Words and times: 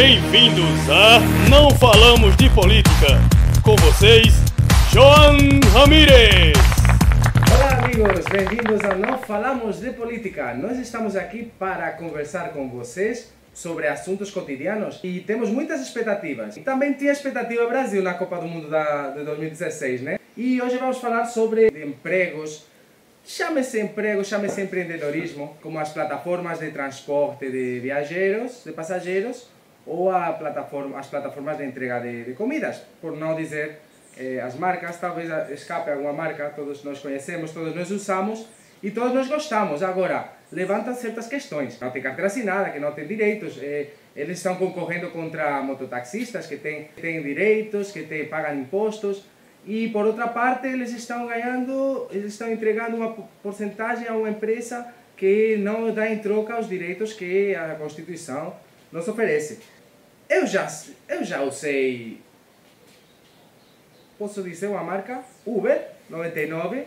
Bem-vindos 0.00 0.88
a 0.88 1.20
Não 1.50 1.70
Falamos 1.72 2.34
de 2.38 2.48
Política. 2.48 3.20
Com 3.62 3.76
vocês, 3.76 4.32
Joan 4.90 5.36
Ramírez. 5.74 6.56
Olá, 7.54 7.84
amigos, 7.84 8.24
bem-vindos 8.32 8.82
ao 8.82 8.96
Não 8.96 9.18
Falamos 9.18 9.78
de 9.78 9.90
Política. 9.90 10.54
Nós 10.54 10.78
estamos 10.78 11.16
aqui 11.16 11.52
para 11.58 11.92
conversar 11.92 12.54
com 12.54 12.70
vocês 12.70 13.30
sobre 13.52 13.88
assuntos 13.88 14.30
cotidianos 14.30 15.00
e 15.04 15.20
temos 15.20 15.50
muitas 15.50 15.82
expectativas. 15.82 16.56
E 16.56 16.62
também 16.62 16.94
tinha 16.94 17.12
expectativa 17.12 17.66
Brasil 17.66 18.02
na 18.02 18.14
Copa 18.14 18.38
do 18.38 18.48
Mundo 18.48 18.70
da, 18.70 19.10
de 19.10 19.22
2016, 19.22 20.00
né? 20.00 20.18
E 20.34 20.62
hoje 20.62 20.78
vamos 20.78 20.96
falar 20.96 21.26
sobre 21.26 21.66
empregos, 21.66 22.64
chame-se 23.22 23.78
emprego, 23.78 24.24
chame-se 24.24 24.62
empreendedorismo, 24.62 25.58
como 25.60 25.78
as 25.78 25.92
plataformas 25.92 26.58
de 26.58 26.70
transporte 26.70 27.50
de 27.50 27.80
viajeros, 27.80 28.62
de 28.64 28.72
passageiros, 28.72 29.59
ou 29.86 30.10
a 30.10 30.32
plataforma, 30.32 30.98
as 30.98 31.06
plataformas 31.06 31.58
de 31.58 31.64
entrega 31.64 32.00
de, 32.00 32.24
de 32.24 32.32
comidas, 32.34 32.82
por 33.00 33.16
não 33.16 33.34
dizer 33.34 33.80
eh, 34.16 34.40
as 34.40 34.54
marcas, 34.56 34.98
talvez 35.00 35.30
escape 35.50 35.90
alguma 35.90 36.12
marca, 36.12 36.50
todos 36.50 36.84
nós 36.84 36.98
conhecemos, 37.00 37.52
todos 37.52 37.74
nós 37.74 37.90
usamos 37.90 38.46
e 38.82 38.90
todos 38.90 39.14
nós 39.14 39.28
gostamos. 39.28 39.82
Agora, 39.82 40.32
levanta 40.52 40.92
certas 40.94 41.26
questões. 41.26 41.78
Não 41.80 41.90
tem 41.90 42.02
carteira 42.02 42.26
assinada, 42.26 42.70
que 42.70 42.78
não 42.78 42.92
tem 42.92 43.06
direitos. 43.06 43.58
Eh, 43.62 43.88
eles 44.14 44.38
estão 44.38 44.56
concorrendo 44.56 45.10
contra 45.10 45.62
mototaxistas 45.62 46.46
que 46.46 46.56
têm, 46.56 46.88
têm 47.00 47.22
direitos, 47.22 47.92
que 47.92 48.02
têm, 48.02 48.26
pagam 48.26 48.58
impostos. 48.58 49.24
E 49.66 49.88
por 49.88 50.06
outra 50.06 50.28
parte, 50.28 50.66
eles 50.66 50.92
estão 50.92 51.26
ganhando, 51.26 52.08
eles 52.10 52.32
estão 52.32 52.50
entregando 52.50 52.96
uma 52.96 53.12
porcentagem 53.42 54.08
a 54.08 54.14
uma 54.14 54.30
empresa 54.30 54.86
que 55.16 55.56
não 55.58 55.92
dá 55.92 56.10
em 56.10 56.18
troca 56.18 56.58
os 56.58 56.68
direitos 56.68 57.12
que 57.12 57.54
a 57.54 57.74
Constituição 57.74 58.54
nos 58.92 59.08
oferece. 59.08 59.60
Eu 60.28 60.46
já, 60.46 60.68
eu 61.08 61.24
já 61.24 61.42
usei, 61.42 62.20
posso 64.18 64.42
dizer 64.42 64.68
uma 64.68 64.82
marca, 64.84 65.22
Uber 65.44 65.88
99, 66.08 66.84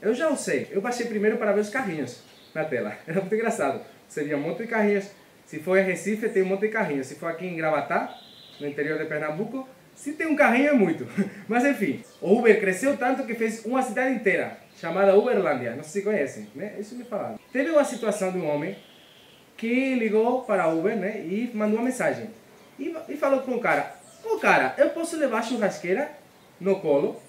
eu 0.00 0.14
já 0.14 0.28
usei. 0.28 0.68
Eu 0.70 0.80
baixei 0.80 1.06
primeiro 1.06 1.36
para 1.36 1.52
ver 1.52 1.60
os 1.60 1.70
carrinhos 1.70 2.22
na 2.54 2.64
tela. 2.64 2.96
Era 3.06 3.20
muito 3.20 3.34
engraçado. 3.34 3.80
Você 4.08 4.24
via 4.24 4.36
um 4.36 4.40
monte 4.40 4.62
de 4.62 4.68
carrinhos. 4.68 5.10
Se 5.46 5.58
for 5.58 5.78
em 5.78 5.84
Recife, 5.84 6.28
tem 6.28 6.42
um 6.42 6.46
monte 6.46 6.62
de 6.62 6.68
carrinhos. 6.68 7.06
Se 7.06 7.16
for 7.16 7.30
aqui 7.30 7.46
em 7.46 7.56
Gravatá, 7.56 8.16
no 8.60 8.66
interior 8.66 8.98
de 8.98 9.06
Pernambuco, 9.06 9.68
se 9.94 10.12
tem 10.12 10.26
um 10.26 10.36
carrinho 10.36 10.68
é 10.68 10.72
muito. 10.72 11.06
Mas 11.48 11.64
enfim, 11.64 12.02
o 12.20 12.38
Uber 12.38 12.58
cresceu 12.60 12.96
tanto 12.96 13.24
que 13.24 13.34
fez 13.34 13.64
uma 13.64 13.82
cidade 13.82 14.14
inteira, 14.14 14.56
chamada 14.80 15.16
Uberlândia. 15.16 15.74
Não 15.74 15.82
sei 15.82 16.00
se 16.00 16.02
conhecem, 16.02 16.48
né? 16.54 16.74
Isso 16.78 16.94
me 16.94 17.04
falaram. 17.04 17.38
Teve 17.52 17.70
uma 17.70 17.84
situação 17.84 18.32
de 18.32 18.38
um 18.38 18.48
homem 18.48 18.76
que 19.56 19.94
ligou 19.94 20.42
para 20.42 20.64
a 20.64 20.68
Uber 20.68 20.96
né, 20.96 21.20
e 21.20 21.50
mandou 21.54 21.78
uma 21.78 21.84
mensagem. 21.84 22.28
E, 22.78 22.94
e 23.08 23.16
falou 23.16 23.40
para 23.40 23.54
um 23.54 23.58
cara, 23.58 23.94
ô 24.24 24.34
oh, 24.34 24.38
cara, 24.38 24.74
eu 24.78 24.90
posso 24.90 25.16
levar 25.16 25.38
a 25.38 25.42
churrasqueira 25.42 26.10
no 26.60 26.80
colo, 26.80 27.20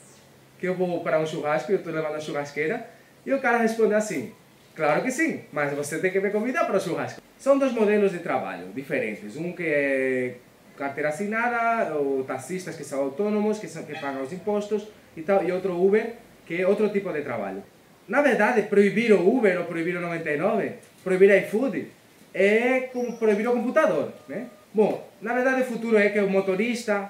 que 0.60 0.68
eu 0.68 0.76
vou 0.76 1.02
para 1.02 1.20
um 1.20 1.26
churrasco 1.26 1.72
e 1.72 1.76
eu 1.76 1.80
estou 1.80 1.94
levando 1.94 2.16
a 2.16 2.20
churrasqueira. 2.20 2.88
E 3.26 3.34
o 3.34 3.40
cara 3.40 3.58
respondeu 3.58 3.98
assim, 3.98 4.32
claro 4.76 5.04
que 5.04 5.12
sim, 5.12 5.42
mas 5.52 5.74
você 5.74 6.00
tem 6.00 6.12
que 6.12 6.20
me 6.20 6.30
convidar 6.30 6.66
para 6.66 6.78
o 6.78 6.80
churrasco. 6.80 7.22
São 7.38 7.60
dois 7.60 7.74
modelos 7.74 8.12
de 8.12 8.20
trabalho 8.20 8.68
diferentes. 8.74 9.36
Um 9.36 9.52
que 9.52 9.64
é 9.64 10.36
carteira 10.78 11.10
assinada, 11.10 11.96
ou 11.96 12.24
taxistas 12.24 12.76
que 12.76 12.84
são 12.84 13.02
autônomos, 13.02 13.60
que, 13.60 13.68
são, 13.68 13.84
que 13.84 13.94
pagam 14.00 14.22
os 14.22 14.34
impostos, 14.34 14.88
e, 15.16 15.22
tal, 15.22 15.44
e 15.44 15.52
outro 15.52 15.74
Uber, 15.74 16.14
que 16.46 16.62
é 16.62 16.68
outro 16.68 16.90
tipo 16.90 17.12
de 17.12 17.22
trabalho. 17.22 17.64
Na 18.08 18.22
verdade, 18.22 18.64
proibir 18.64 19.14
o 19.14 19.38
Uber 19.38 19.60
ou 19.60 19.66
proibir 19.66 19.96
o 19.98 20.02
99, 20.02 20.74
proibir 21.04 21.44
iFood, 21.44 21.88
é 22.36 22.90
proibir 23.18 23.48
o 23.48 23.54
computador. 23.54 24.12
Né? 24.28 24.48
Bom, 24.74 25.08
na 25.22 25.34
verdade 25.34 25.62
o 25.62 25.66
futuro 25.66 25.98
é 25.98 26.10
que 26.10 26.20
o 26.20 26.30
motorista 26.30 27.10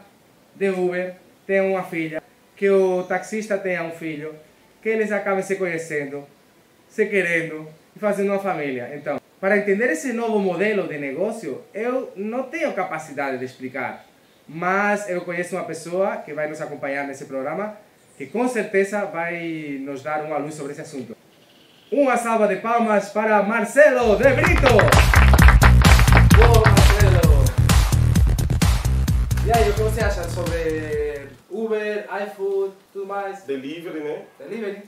de 0.54 0.70
Uber 0.70 1.16
tenha 1.48 1.64
uma 1.64 1.84
filha, 1.84 2.22
que 2.56 2.70
o 2.70 3.04
taxista 3.04 3.58
tenha 3.58 3.84
um 3.84 3.92
filho, 3.92 4.36
que 4.84 4.90
eles 4.90 5.12
acabem 5.12 5.44
se 5.44 5.56
conhecendo, 5.56 6.24
se 6.88 7.08
querendo 7.08 7.68
e 7.96 8.00
fazendo 8.00 8.30
uma 8.30 8.40
família. 8.40 8.92
Então, 8.94 9.20
para 9.42 9.58
entender 9.58 9.90
esse 9.90 10.14
novo 10.14 10.38
modelo 10.38 10.88
de 10.88 11.00
negócio, 11.00 11.64
eu 11.74 12.14
não 12.16 12.44
tenho 12.44 12.72
capacidade 12.74 13.40
de 13.40 13.46
explicar, 13.46 14.06
mas 14.48 15.10
eu 15.10 15.22
conheço 15.22 15.56
uma 15.56 15.66
pessoa 15.66 16.18
que 16.18 16.34
vai 16.34 16.48
nos 16.48 16.62
acompanhar 16.62 17.08
nesse 17.08 17.26
programa 17.26 17.78
que 18.16 18.28
com 18.28 18.48
certeza 18.48 19.06
vai 19.06 19.80
nos 19.82 20.04
dar 20.04 20.24
uma 20.24 20.38
luz 20.38 20.54
sobre 20.54 20.72
esse 20.72 20.82
assunto. 20.82 21.18
Uma 21.92 22.16
salva 22.16 22.48
de 22.48 22.58
palmas 22.58 23.10
para 23.10 23.44
Marcelo 23.44 24.16
de 24.16 24.30
Brito! 24.34 25.05
E 29.46 29.52
aí, 29.52 29.70
o 29.70 29.74
que 29.76 29.82
você 29.84 30.02
acha 30.02 30.28
sobre 30.28 31.28
Uber, 31.52 32.08
iFood, 32.24 32.74
tudo 32.92 33.06
mais? 33.06 33.44
Delivery, 33.44 34.00
né? 34.00 34.26
Delivery. 34.40 34.82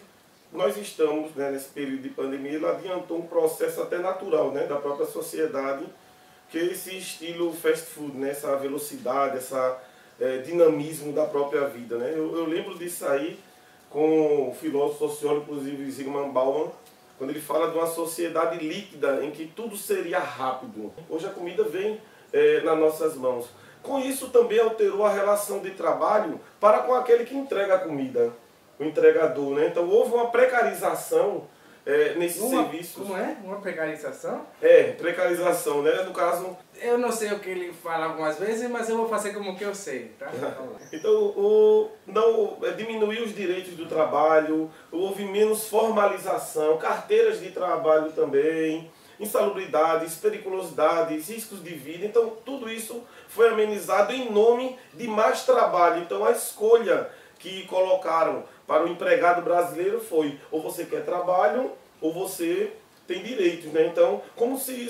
Nós 0.52 0.76
estamos, 0.78 1.36
né, 1.36 1.52
nesse 1.52 1.70
período 1.70 2.02
de 2.02 2.10
pandemia, 2.10 2.54
ele 2.54 2.66
adiantou 2.66 3.20
um 3.20 3.28
processo 3.28 3.84
até 3.84 4.00
natural, 4.00 4.52
né, 4.52 4.66
da 4.66 4.78
própria 4.78 5.06
sociedade, 5.06 5.86
que 6.50 6.58
é 6.58 6.64
esse 6.64 6.98
estilo 6.98 7.54
fast 7.54 7.86
food, 7.86 8.18
né, 8.18 8.32
essa 8.32 8.56
velocidade, 8.56 9.38
essa 9.38 9.80
é, 10.20 10.40
dinamismo 10.40 11.14
da 11.14 11.26
própria 11.26 11.68
vida, 11.68 12.00
né? 12.00 12.14
Eu, 12.16 12.36
eu 12.36 12.48
lembro 12.48 12.76
disso 12.80 13.06
aí 13.06 13.40
com 13.92 14.50
o 14.50 14.56
filósofo 14.56 15.08
sociólogo, 15.08 15.44
inclusive 15.52 15.92
Zygmunt 15.92 16.34
Bauman, 16.34 16.72
quando 17.20 17.30
ele 17.30 17.42
fala 17.42 17.70
de 17.70 17.78
uma 17.78 17.86
sociedade 17.86 18.58
líquida 18.58 19.24
em 19.24 19.30
que 19.30 19.46
tudo 19.46 19.78
seria 19.78 20.18
rápido. 20.18 20.92
Hoje 21.08 21.28
a 21.28 21.30
comida 21.30 21.64
vem 21.64 22.02
é, 22.34 22.62
nas 22.62 22.80
nossas 22.80 23.14
mãos. 23.16 23.48
Com 23.82 24.00
isso 24.00 24.30
também 24.30 24.60
alterou 24.60 25.06
a 25.06 25.14
relação 25.14 25.60
de 25.60 25.72
trabalho 25.72 26.40
para 26.60 26.80
com 26.80 26.94
aquele 26.94 27.26
que 27.26 27.36
entrega 27.36 27.76
a 27.76 27.80
comida, 27.80 28.34
o 28.80 28.84
entregador. 28.84 29.56
Né? 29.56 29.68
Então 29.68 29.88
houve 29.90 30.14
uma 30.14 30.30
precarização 30.30 31.48
é, 31.88 32.16
nesses 32.16 32.42
uma, 32.42 32.64
serviços. 32.64 33.02
Como 33.02 33.18
é? 33.18 33.38
Uma 33.42 33.62
precarização? 33.62 34.46
É, 34.62 34.92
precarização, 34.92 35.82
né? 35.82 36.04
No 36.04 36.12
caso. 36.12 36.58
Eu 36.76 36.98
não 36.98 37.12
sei 37.14 37.32
o 37.32 37.40
que 37.40 37.50
ele 37.50 37.72
fala 37.72 38.08
algumas 38.08 38.38
vezes, 38.38 38.70
mas 38.70 38.90
eu 38.90 38.98
vou 38.98 39.08
fazer 39.08 39.34
como 39.34 39.56
que 39.58 39.64
eu 39.64 39.74
sei, 39.74 40.12
tá? 40.20 40.30
então, 40.92 41.12
o, 41.12 41.90
não, 42.06 42.58
é, 42.62 42.72
diminuiu 42.72 43.24
os 43.24 43.34
direitos 43.34 43.74
do 43.74 43.86
trabalho, 43.86 44.70
houve 44.92 45.24
menos 45.24 45.70
formalização, 45.70 46.78
carteiras 46.78 47.40
de 47.40 47.52
trabalho 47.52 48.12
também, 48.12 48.92
insalubridades, 49.20 50.16
periculosidades, 50.16 51.30
riscos 51.30 51.64
de 51.64 51.74
vida. 51.74 52.06
Então, 52.06 52.34
tudo 52.46 52.70
isso 52.70 53.04
foi 53.28 53.50
amenizado 53.50 54.14
em 54.14 54.32
nome 54.32 54.78
de 54.94 55.08
mais 55.08 55.46
trabalho. 55.46 56.02
Então, 56.02 56.26
a 56.26 56.32
escolha 56.32 57.10
que 57.40 57.66
colocaram 57.66 58.44
para 58.66 58.84
o 58.84 58.88
empregado 58.88 59.42
brasileiro 59.42 60.00
foi 60.00 60.40
ou 60.52 60.62
você 60.62 60.86
quer 60.86 61.06
trabalho 61.06 61.72
ou 62.02 62.14
você 62.14 62.74
tem 63.08 63.24
direitos. 63.24 63.72
Né? 63.72 63.88
Então, 63.88 64.22
como 64.36 64.60
se 64.60 64.86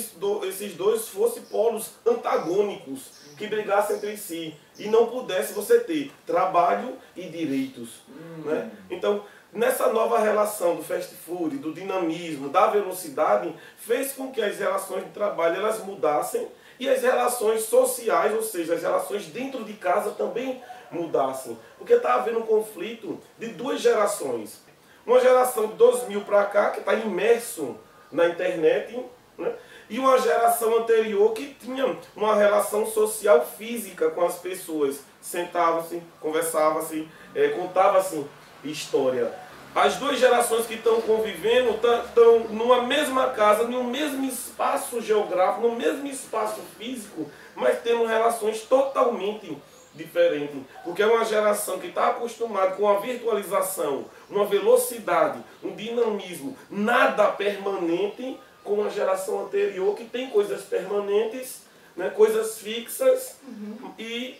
esses 0.47 0.73
dois 0.73 1.07
fossem 1.07 1.43
polos 1.43 1.91
antagônicos 2.05 3.27
que 3.37 3.47
brigassem 3.47 3.97
entre 3.97 4.17
si 4.17 4.55
e 4.77 4.87
não 4.87 5.07
pudesse 5.07 5.53
você 5.53 5.79
ter 5.79 6.11
trabalho 6.25 6.97
e 7.15 7.23
direitos. 7.29 8.01
Hum. 8.09 8.41
Né? 8.45 8.71
Então, 8.89 9.23
nessa 9.53 9.91
nova 9.93 10.19
relação 10.19 10.75
do 10.75 10.83
fast 10.83 11.13
food, 11.15 11.57
do 11.57 11.71
dinamismo, 11.71 12.49
da 12.49 12.67
velocidade, 12.67 13.53
fez 13.77 14.13
com 14.13 14.31
que 14.31 14.41
as 14.41 14.57
relações 14.57 15.05
de 15.05 15.11
trabalho 15.11 15.57
elas 15.57 15.83
mudassem 15.83 16.47
e 16.79 16.87
as 16.89 17.01
relações 17.01 17.63
sociais, 17.63 18.33
ou 18.33 18.43
seja, 18.43 18.75
as 18.75 18.81
relações 18.81 19.25
dentro 19.27 19.63
de 19.63 19.73
casa 19.73 20.11
também 20.11 20.61
mudassem. 20.91 21.57
Porque 21.77 21.93
está 21.93 22.15
havendo 22.15 22.39
um 22.39 22.45
conflito 22.45 23.19
de 23.37 23.47
duas 23.47 23.81
gerações. 23.81 24.61
Uma 25.05 25.19
geração 25.19 25.67
de 25.67 25.73
2000 25.73 26.21
para 26.21 26.45
cá, 26.45 26.69
que 26.71 26.79
está 26.79 26.93
imerso 26.93 27.77
na 28.11 28.27
internet, 28.27 29.03
né? 29.37 29.53
e 29.89 29.99
uma 29.99 30.17
geração 30.19 30.77
anterior 30.77 31.33
que 31.33 31.53
tinha 31.53 31.97
uma 32.15 32.35
relação 32.35 32.85
social 32.85 33.45
física 33.57 34.09
com 34.09 34.25
as 34.25 34.35
pessoas. 34.35 35.01
Sentavam-se, 35.21 36.01
conversavam-se, 36.21 37.07
é, 37.35 37.49
contavam-se 37.49 38.25
história. 38.63 39.31
As 39.75 39.97
duas 39.97 40.19
gerações 40.19 40.65
que 40.65 40.73
estão 40.73 41.01
convivendo 41.01 41.71
estão 41.71 42.39
numa 42.49 42.81
mesma 42.81 43.29
casa, 43.29 43.63
no 43.63 43.83
mesmo 43.83 44.25
espaço 44.25 44.99
geográfico, 45.01 45.67
no 45.67 45.75
mesmo 45.75 46.07
espaço 46.07 46.61
físico, 46.77 47.29
mas 47.55 47.79
tendo 47.83 48.05
relações 48.05 48.61
totalmente 48.61 49.57
diferente, 49.97 50.63
porque 50.83 51.01
é 51.01 51.07
uma 51.07 51.25
geração 51.25 51.79
que 51.79 51.87
está 51.87 52.09
acostumada 52.09 52.71
com 52.75 52.87
a 52.87 52.99
virtualização, 52.99 54.05
uma 54.29 54.45
velocidade, 54.45 55.39
um 55.63 55.75
dinamismo, 55.75 56.57
nada 56.69 57.27
permanente, 57.31 58.39
com 58.63 58.83
a 58.83 58.89
geração 58.89 59.45
anterior 59.45 59.95
que 59.95 60.05
tem 60.05 60.29
coisas 60.29 60.63
permanentes, 60.63 61.61
né, 61.95 62.09
coisas 62.09 62.59
fixas 62.59 63.37
uhum. 63.47 63.93
e 63.97 64.39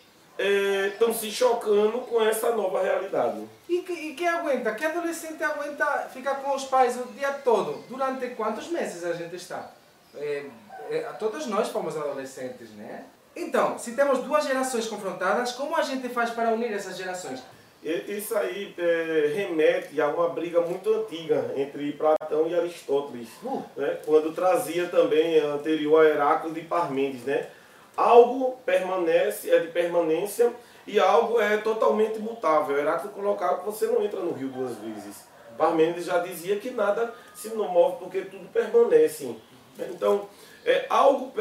estão 0.92 1.10
é, 1.10 1.14
se 1.14 1.32
chocando 1.32 2.00
com 2.02 2.22
essa 2.22 2.52
nova 2.56 2.84
realidade. 2.84 3.44
E, 3.68 3.80
que, 3.80 3.94
e 3.94 4.14
quem 4.14 4.28
aguenta? 4.28 4.76
Que 4.76 4.86
adolescente 4.86 5.44
aguenta 5.44 6.10
ficar 6.14 6.36
com 6.36 6.56
os 6.56 6.66
pais 6.66 6.96
o 6.98 7.06
dia 7.14 7.32
todo? 7.34 7.84
Durante 7.90 8.28
quantos 8.36 8.68
meses 8.68 9.04
a 9.04 9.14
gente 9.14 9.36
está? 9.36 9.72
É, 10.16 10.46
é, 10.90 11.00
todos 11.20 11.48
nós 11.48 11.70
fomos 11.70 11.98
adolescentes, 11.98 12.70
né? 12.72 13.06
Então, 13.38 13.78
se 13.78 13.92
temos 13.92 14.20
duas 14.20 14.46
gerações 14.46 14.88
confrontadas, 14.88 15.52
como 15.52 15.76
a 15.76 15.84
gente 15.84 16.10
faz 16.10 16.32
para 16.32 16.52
unir 16.52 16.74
essas 16.74 16.98
gerações? 16.98 17.42
Isso 17.84 18.36
aí 18.36 18.74
é, 18.78 19.32
remete 19.36 20.02
a 20.02 20.08
uma 20.08 20.30
briga 20.30 20.60
muito 20.62 20.92
antiga 20.94 21.54
entre 21.56 21.92
Platão 21.94 22.48
e 22.48 22.56
Aristóteles, 22.56 23.30
uh. 23.44 23.64
né? 23.78 24.00
quando 24.04 24.34
trazia 24.34 24.88
também 24.88 25.38
anterior 25.40 26.04
a 26.04 26.10
Heráclito 26.10 26.60
e 26.60 26.64
Parmênides. 26.64 27.24
Né? 27.24 27.48
Algo 27.96 28.58
permanece, 28.66 29.52
é 29.52 29.60
de 29.60 29.68
permanência, 29.68 30.52
e 30.88 31.00
algo 31.00 31.40
é 31.40 31.58
totalmente 31.58 32.18
mutável. 32.18 32.78
Heráclito 32.78 33.14
colocava 33.14 33.60
que 33.60 33.66
você 33.66 33.86
não 33.86 34.04
entra 34.04 34.20
no 34.20 34.34
rio 34.34 34.50
duas 34.50 34.76
vezes. 34.78 35.26
Parmênides 35.58 36.06
já 36.06 36.20
dizia 36.20 36.58
que 36.58 36.72
nada 36.72 37.14
se 37.36 37.50
não 37.50 37.68
move 37.68 37.98
porque 38.00 38.22
tudo 38.22 38.50
permanece. 38.50 39.36
Então, 39.80 40.28
é, 40.66 40.86
algo 40.90 41.34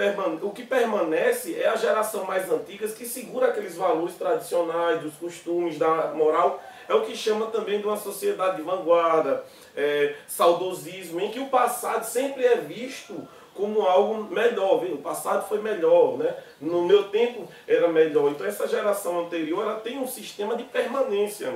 o 0.42 0.50
que 0.50 0.62
permanece 0.62 1.60
é 1.60 1.68
a 1.68 1.76
geração 1.76 2.24
mais 2.24 2.50
antiga 2.50 2.86
que 2.88 3.04
segura 3.04 3.48
aqueles 3.48 3.74
valores 3.74 4.14
tradicionais, 4.14 5.00
dos 5.00 5.14
costumes, 5.14 5.78
da 5.78 6.12
moral. 6.14 6.62
É 6.88 6.94
o 6.94 7.02
que 7.02 7.16
chama 7.16 7.46
também 7.46 7.80
de 7.80 7.86
uma 7.86 7.96
sociedade 7.96 8.56
de 8.56 8.62
vanguarda, 8.62 9.44
é, 9.76 10.14
saudosismo, 10.28 11.20
em 11.20 11.30
que 11.30 11.40
o 11.40 11.48
passado 11.48 12.04
sempre 12.04 12.44
é 12.44 12.56
visto 12.56 13.26
como 13.56 13.82
algo 13.82 14.32
melhor. 14.32 14.78
Viu? 14.78 14.94
O 14.94 15.02
passado 15.02 15.48
foi 15.48 15.60
melhor, 15.60 16.18
né? 16.18 16.36
no 16.60 16.82
meu 16.84 17.04
tempo 17.08 17.48
era 17.66 17.88
melhor. 17.88 18.30
Então 18.30 18.46
essa 18.46 18.68
geração 18.68 19.20
anterior 19.20 19.62
ela 19.62 19.80
tem 19.80 19.98
um 19.98 20.06
sistema 20.06 20.54
de 20.54 20.62
permanência. 20.64 21.52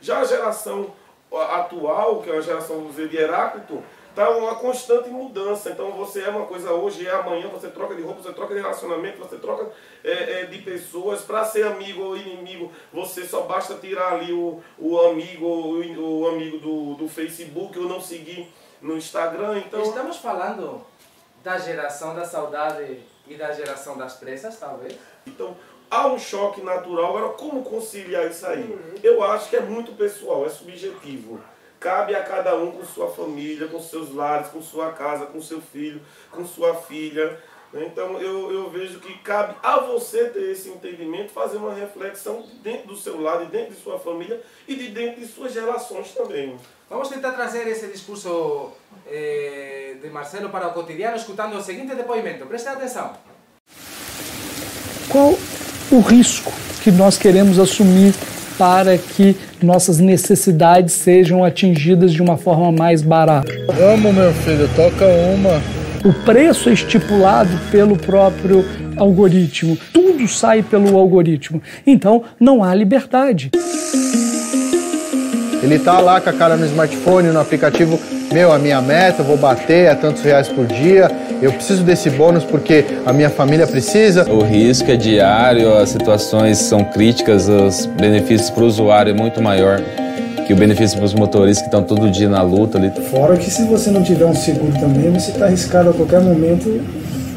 Já 0.00 0.20
a 0.20 0.24
geração 0.24 0.92
atual, 1.32 2.22
que 2.22 2.30
é 2.30 2.36
a 2.36 2.40
geração 2.40 2.88
de 2.90 3.16
Heráclito, 3.16 3.82
está 4.14 4.30
uma 4.30 4.54
constante 4.54 5.08
mudança. 5.10 5.70
Então 5.70 5.90
você 5.92 6.22
é 6.22 6.28
uma 6.28 6.46
coisa 6.46 6.72
hoje, 6.72 7.06
é 7.06 7.10
amanhã, 7.10 7.48
você 7.48 7.68
troca 7.68 7.94
de 7.94 8.02
roupa, 8.02 8.22
você 8.22 8.32
troca 8.32 8.54
de 8.54 8.60
relacionamento, 8.60 9.18
você 9.18 9.36
troca 9.36 9.70
é, 10.04 10.40
é, 10.40 10.46
de 10.46 10.58
pessoas. 10.58 11.22
Para 11.22 11.44
ser 11.44 11.66
amigo 11.66 12.02
ou 12.02 12.16
inimigo, 12.16 12.72
você 12.92 13.24
só 13.24 13.42
basta 13.42 13.74
tirar 13.74 14.14
ali 14.14 14.32
o, 14.32 14.62
o 14.78 14.98
amigo, 15.00 15.44
o, 15.44 16.20
o 16.22 16.28
amigo 16.28 16.58
do, 16.58 16.94
do 16.94 17.08
Facebook 17.08 17.76
ou 17.78 17.88
não 17.88 18.00
seguir 18.00 18.50
no 18.80 18.96
Instagram. 18.96 19.58
Então... 19.58 19.82
Estamos 19.82 20.18
falando 20.18 20.86
da 21.42 21.58
geração 21.58 22.14
da 22.14 22.24
saudade 22.24 23.00
e 23.26 23.34
da 23.34 23.52
geração 23.52 23.98
das 23.98 24.14
pressas, 24.14 24.58
talvez? 24.58 24.96
Então, 25.26 25.56
há 25.90 26.06
um 26.06 26.18
choque 26.18 26.62
natural. 26.62 27.16
Agora, 27.16 27.32
como 27.34 27.62
conciliar 27.62 28.30
isso 28.30 28.46
aí? 28.46 28.62
Uhum. 28.62 28.94
Eu 29.02 29.22
acho 29.22 29.50
que 29.50 29.56
é 29.56 29.60
muito 29.60 29.92
pessoal, 29.92 30.46
é 30.46 30.48
subjetivo. 30.48 31.40
Cabe 31.84 32.14
a 32.14 32.22
cada 32.22 32.56
um 32.56 32.70
com 32.70 32.82
sua 32.82 33.10
família, 33.10 33.68
com 33.68 33.78
seus 33.78 34.10
lares, 34.14 34.48
com 34.48 34.62
sua 34.62 34.92
casa, 34.92 35.26
com 35.26 35.38
seu 35.42 35.60
filho, 35.60 36.00
com 36.30 36.46
sua 36.46 36.74
filha. 36.74 37.38
Né? 37.74 37.90
Então 37.92 38.18
eu, 38.18 38.50
eu 38.50 38.70
vejo 38.70 39.00
que 39.00 39.12
cabe 39.18 39.54
a 39.62 39.80
você 39.80 40.30
ter 40.30 40.50
esse 40.50 40.70
entendimento, 40.70 41.30
fazer 41.30 41.58
uma 41.58 41.74
reflexão 41.74 42.42
dentro 42.62 42.88
do 42.88 42.96
seu 42.96 43.20
lado, 43.20 43.44
dentro 43.50 43.74
de 43.74 43.82
sua 43.82 43.98
família 43.98 44.40
e 44.66 44.74
de 44.74 44.88
dentro 44.88 45.20
de 45.20 45.26
suas 45.26 45.54
relações 45.54 46.12
também. 46.12 46.56
Vamos 46.88 47.10
tentar 47.10 47.32
trazer 47.32 47.68
esse 47.68 47.86
discurso 47.88 48.72
eh, 49.06 49.96
de 50.00 50.08
Marcelo 50.08 50.48
para 50.48 50.68
o 50.68 50.72
cotidiano, 50.72 51.18
escutando 51.18 51.54
o 51.54 51.62
seguinte 51.62 51.94
depoimento. 51.94 52.46
Preste 52.46 52.66
atenção. 52.66 53.12
Qual 55.10 55.34
o 55.92 56.00
risco 56.00 56.50
que 56.82 56.90
nós 56.90 57.18
queremos 57.18 57.58
assumir 57.58 58.14
para 58.58 58.96
que 58.98 59.36
nossas 59.62 59.98
necessidades 59.98 60.94
sejam 60.94 61.44
atingidas 61.44 62.12
de 62.12 62.22
uma 62.22 62.36
forma 62.36 62.70
mais 62.72 63.02
barata. 63.02 63.52
Vamos, 63.78 64.14
meu 64.14 64.32
filho, 64.32 64.68
toca 64.74 65.04
uma. 65.06 65.62
O 66.04 66.12
preço 66.24 66.68
é 66.68 66.72
estipulado 66.72 67.58
pelo 67.70 67.96
próprio 67.96 68.64
algoritmo. 68.96 69.76
Tudo 69.92 70.28
sai 70.28 70.62
pelo 70.62 70.98
algoritmo. 70.98 71.62
Então, 71.86 72.24
não 72.38 72.62
há 72.62 72.74
liberdade. 72.74 73.50
Ele 75.64 75.78
tá 75.78 75.98
lá 75.98 76.20
com 76.20 76.28
a 76.28 76.32
cara 76.34 76.58
no 76.58 76.66
smartphone, 76.66 77.28
no 77.28 77.40
aplicativo, 77.40 77.98
meu, 78.30 78.52
a 78.52 78.58
minha 78.58 78.82
meta, 78.82 79.22
eu 79.22 79.24
vou 79.24 79.38
bater 79.38 79.88
a 79.88 79.94
tantos 79.94 80.22
reais 80.22 80.46
por 80.46 80.66
dia, 80.66 81.10
eu 81.40 81.50
preciso 81.54 81.82
desse 81.82 82.10
bônus 82.10 82.44
porque 82.44 82.84
a 83.06 83.14
minha 83.14 83.30
família 83.30 83.66
precisa. 83.66 84.30
O 84.30 84.42
risco 84.42 84.90
é 84.90 84.96
diário, 84.96 85.74
as 85.74 85.88
situações 85.88 86.58
são 86.58 86.84
críticas, 86.84 87.48
os 87.48 87.86
benefícios 87.86 88.50
para 88.50 88.62
o 88.62 88.66
usuário 88.66 89.10
é 89.12 89.16
muito 89.16 89.40
maior 89.40 89.80
que 90.46 90.52
o 90.52 90.56
benefício 90.56 90.98
para 90.98 91.06
os 91.06 91.14
motoristas 91.14 91.62
que 91.62 91.68
estão 91.68 91.82
todo 91.82 92.10
dia 92.10 92.28
na 92.28 92.42
luta 92.42 92.76
ali. 92.76 92.92
Fora 93.10 93.34
que 93.34 93.50
se 93.50 93.64
você 93.64 93.90
não 93.90 94.02
tiver 94.02 94.26
um 94.26 94.34
seguro 94.34 94.78
também, 94.78 95.10
você 95.12 95.30
está 95.30 95.46
arriscado 95.46 95.88
a 95.88 95.92
qualquer 95.94 96.20
momento 96.20 96.78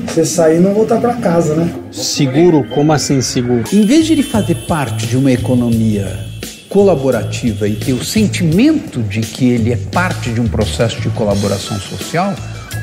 você 0.05 0.25
sair 0.25 0.57
e 0.57 0.59
não 0.59 0.73
voltar 0.73 0.99
para 0.99 1.13
casa, 1.13 1.55
né? 1.55 1.69
Seguro? 1.93 2.65
Como 2.75 2.91
assim 2.91 3.21
seguro? 3.21 3.63
Em 3.71 3.85
vez 3.85 4.05
de 4.05 4.11
ele 4.11 4.23
fazer 4.23 4.55
parte 4.67 5.07
de 5.07 5.15
uma 5.15 5.31
economia 5.31 6.36
colaborativa 6.77 7.67
e 7.67 7.75
ter 7.75 7.93
o 7.93 8.05
sentimento 8.05 9.01
de 9.01 9.21
que 9.21 9.49
ele 9.49 9.73
é 9.73 9.77
parte 9.91 10.29
de 10.29 10.39
um 10.39 10.47
processo 10.47 11.01
de 11.01 11.09
colaboração 11.09 11.75
social, 11.79 12.35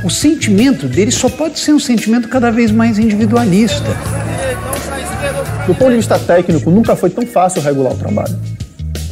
o 0.02 0.10
sentimento 0.10 0.88
dele 0.88 1.12
só 1.12 1.28
pode 1.28 1.60
ser 1.60 1.72
um 1.72 1.78
sentimento 1.78 2.28
cada 2.28 2.50
vez 2.50 2.72
mais 2.72 2.98
individualista. 2.98 3.96
Do 5.64 5.76
ponto 5.76 5.90
de 5.90 5.98
vista 5.98 6.18
técnico, 6.18 6.72
nunca 6.72 6.96
foi 6.96 7.08
tão 7.08 7.24
fácil 7.24 7.62
regular 7.62 7.92
o 7.92 7.96
trabalho. 7.96 8.36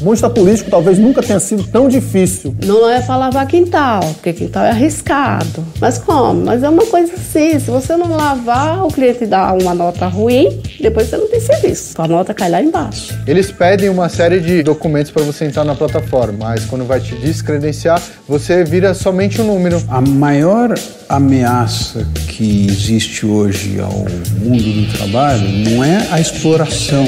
O 0.03 0.05
ponto 0.05 0.31
político 0.31 0.69
talvez 0.69 0.99
nunca 0.99 1.23
tenha 1.23 1.39
sido 1.39 1.63
tão 1.63 1.89
difícil. 1.89 2.57
Não 2.67 2.91
é 2.91 3.01
para 3.01 3.17
lavar 3.17 3.47
quintal, 3.47 4.01
porque 4.15 4.33
quintal 4.33 4.65
é 4.65 4.71
arriscado. 4.71 5.65
Mas 5.81 5.97
como? 5.97 6.45
Mas 6.45 6.65
é 6.65 6.69
uma 6.69 6.85
coisa 6.85 7.13
assim, 7.15 7.57
se 7.61 7.71
você 7.71 7.97
não 7.97 8.17
lavar, 8.17 8.85
o 8.85 8.89
cliente 8.89 9.25
dá 9.27 9.53
uma 9.53 9.73
nota 9.73 10.09
ruim, 10.09 10.61
depois 10.81 11.07
você 11.07 11.17
não 11.17 11.29
tem 11.29 11.39
serviço. 11.39 12.03
A 12.03 12.09
nota 12.09 12.35
cai 12.35 12.51
lá 12.51 12.61
embaixo. 12.61 13.17
Eles 13.29 13.53
pedem 13.53 13.89
uma 13.91 14.09
série 14.09 14.41
de 14.41 14.65
documentos 14.65 15.13
para 15.13 15.23
você 15.23 15.45
entrar 15.45 15.63
na 15.63 15.77
plataforma, 15.77 16.47
mas 16.47 16.65
quando 16.65 16.85
vai 16.85 17.01
te 17.01 17.15
descredenciar, 17.15 18.03
você 18.29 18.65
vira 18.65 18.95
somente 18.95 19.41
um 19.41 19.47
número. 19.47 19.81
A 19.89 20.01
maior 20.01 20.75
ameaça 21.09 22.05
que 22.27 22.67
existe 22.67 23.25
hoje 23.25 23.79
ao 23.79 24.05
mundo 24.41 24.65
do 24.65 24.99
trabalho 24.99 25.49
não 25.49 25.85
é 25.85 26.09
a 26.11 26.19
exploração 26.19 27.05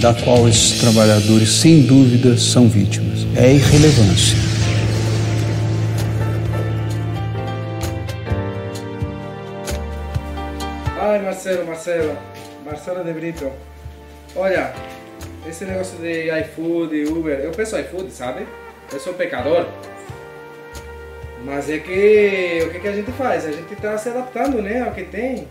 da 0.00 0.14
qual 0.14 0.48
esses 0.48 0.78
trabalhadores, 0.80 1.50
sem 1.50 1.82
dúvida, 1.82 2.36
são 2.36 2.68
vítimas. 2.68 3.26
É 3.34 3.46
a 3.46 3.50
irrelevância. 3.50 4.38
Ai, 11.00 11.18
Marcelo, 11.20 11.66
Marcelo, 11.66 12.18
Marcelo 12.64 13.04
de 13.04 13.12
Brito. 13.12 13.50
Olha, 14.36 14.72
esse 15.48 15.64
negócio 15.64 15.98
de 15.98 16.30
iFood, 16.42 17.04
Uber, 17.06 17.40
eu 17.40 17.50
penso 17.50 17.76
iFood, 17.76 18.12
sabe? 18.12 18.46
Eu 18.92 19.00
sou 19.00 19.14
pecador. 19.14 19.66
Mas 21.44 21.68
é 21.68 21.78
que 21.78 22.62
o 22.66 22.70
que, 22.70 22.78
que 22.78 22.88
a 22.88 22.92
gente 22.92 23.10
faz? 23.12 23.46
A 23.46 23.50
gente 23.50 23.72
está 23.72 23.98
se 23.98 24.10
adaptando 24.10 24.62
né, 24.62 24.82
ao 24.82 24.92
que 24.92 25.04
tem. 25.04 25.48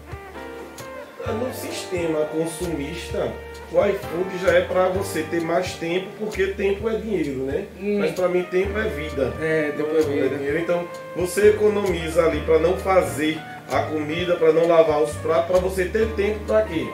No 1.34 1.54
sistema 1.54 2.26
consumista, 2.26 3.32
o 3.72 3.86
iFood 3.86 4.38
já 4.42 4.54
é 4.54 4.62
para 4.62 4.88
você 4.88 5.24
ter 5.24 5.42
mais 5.42 5.74
tempo, 5.74 6.08
porque 6.20 6.48
tempo 6.48 6.90
é 6.90 6.96
dinheiro, 6.96 7.44
né? 7.44 7.66
Hum. 7.80 8.00
Mas 8.00 8.12
para 8.12 8.30
mim 8.30 8.44
tempo 8.44 8.78
é 8.80 8.84
vida. 8.84 9.34
É, 9.42 9.72
tempo 9.76 9.90
é, 9.98 10.02
vida. 10.02 10.36
É 10.36 10.38
dinheiro. 10.38 10.60
Então 10.60 10.88
você 11.16 11.50
economiza 11.50 12.24
ali 12.24 12.40
para 12.42 12.60
não 12.60 12.78
fazer 12.78 13.38
a 13.70 13.82
comida, 13.82 14.38
para 14.38 14.54
não 14.54 14.68
lavar 14.68 15.02
os 15.02 15.12
pratos, 15.18 15.48
para 15.48 15.60
você 15.60 15.86
ter 15.86 16.08
tempo 16.14 16.40
para 16.48 16.62
quê? 16.62 16.88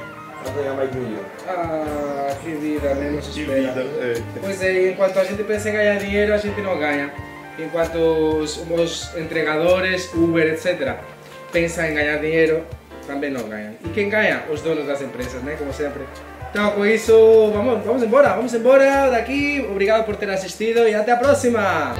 Para 0.44 0.54
ganhar 0.54 0.74
mais 0.74 0.92
dinheiro. 0.92 1.25
Ah, 1.48 2.36
que 2.44 2.50
vida, 2.52 2.96
né? 2.96 3.20
Que 3.22 3.44
vida, 3.44 3.82
é. 4.02 4.13
Pois 4.42 4.62
é, 4.63 4.90
enquanto 4.90 5.20
a 5.20 5.24
gente 5.24 5.44
pensa 5.44 5.70
em 5.70 5.74
ganhar 5.74 6.00
dinheiro, 6.00 6.34
a 6.34 6.38
gente 6.38 6.60
não 6.60 6.78
ganha. 6.80 7.13
Enquanto 7.60 7.98
os, 7.98 8.58
os 8.58 9.16
entregadores, 9.16 10.12
Uber, 10.12 10.52
etc., 10.52 10.96
pensam 11.52 11.86
em 11.86 11.94
ganhar 11.94 12.18
dinheiro, 12.18 12.66
também 13.03 13.29
não 13.29 13.48
ganham. 13.48 13.74
E 13.83 13.89
quem 13.89 14.10
ganha? 14.10 14.43
Os 14.51 14.62
donos 14.62 14.88
das 14.88 15.01
empresas, 15.01 15.41
né? 15.43 15.55
Como 15.57 15.74
sempre. 15.74 16.03
Então, 16.50 16.72
com 16.72 16.86
isso, 16.86 17.51
vamos, 17.51 17.83
vamos 17.83 18.03
embora, 18.03 18.29
vamos 18.29 18.53
embora 18.53 19.10
daqui. 19.10 19.65
Obrigado 19.69 20.05
por 20.05 20.15
ter 20.15 20.29
assistido 20.29 20.88
e 20.88 20.93
até 20.93 21.12
a 21.12 21.17
próxima! 21.17 21.93